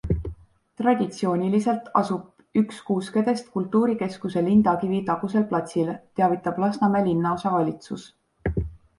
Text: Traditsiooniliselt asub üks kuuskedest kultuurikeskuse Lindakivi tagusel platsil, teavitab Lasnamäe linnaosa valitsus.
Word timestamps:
Traditsiooniliselt 0.79 1.89
asub 1.99 2.61
üks 2.61 2.79
kuuskedest 2.87 3.51
kultuurikeskuse 3.57 4.43
Lindakivi 4.47 5.01
tagusel 5.09 5.45
platsil, 5.51 5.91
teavitab 6.21 6.57
Lasnamäe 6.65 7.05
linnaosa 7.09 7.53
valitsus. 7.57 8.07